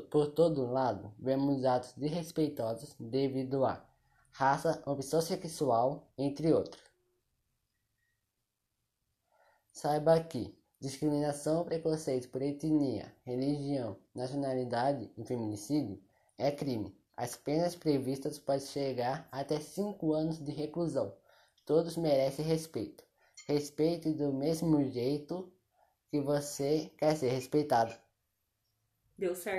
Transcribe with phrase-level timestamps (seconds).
[0.00, 3.84] por todo lado, vemos atos desrespeitosos devido a
[4.32, 6.82] raça, opção sexual, entre outros.
[9.70, 16.02] Saiba que discriminação ou preconceito por etnia, religião, nacionalidade e feminicídio
[16.38, 16.96] é crime.
[17.16, 21.14] As penas previstas podem chegar até 5 anos de reclusão.
[21.64, 23.04] Todos merecem respeito.
[23.46, 25.52] respeito do mesmo jeito
[26.10, 27.94] que você quer ser respeitado.
[29.16, 29.50] Deu certo.